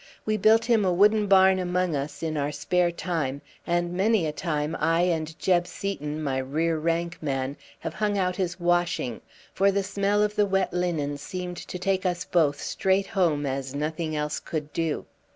We 0.25 0.35
built 0.35 0.65
him 0.65 0.83
a 0.83 0.91
wooden 0.91 1.27
barn 1.27 1.59
among 1.59 1.95
us 1.95 2.23
in 2.23 2.35
our 2.35 2.51
spare 2.51 2.89
time, 2.91 3.39
and 3.67 3.93
many 3.93 4.25
a 4.25 4.31
time 4.31 4.75
I 4.79 5.01
and 5.01 5.37
Jeb 5.37 5.67
Seaton, 5.67 6.23
my 6.23 6.39
rear 6.39 6.79
rank 6.79 7.21
man, 7.21 7.55
have 7.77 7.93
hung 7.93 8.17
out 8.17 8.35
his 8.35 8.59
washing, 8.59 9.21
for 9.53 9.71
the 9.71 9.83
smell 9.83 10.23
of 10.23 10.35
the 10.35 10.47
wet 10.47 10.73
linen 10.73 11.19
seemed 11.19 11.57
to 11.57 11.77
take 11.77 12.03
us 12.03 12.25
both 12.25 12.59
straight 12.59 13.05
home 13.05 13.45
as 13.45 13.75
nothing 13.75 14.15
else 14.15 14.39
could 14.39 14.73
do. 14.73 15.05